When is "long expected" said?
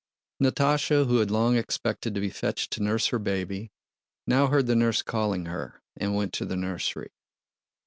1.29-2.15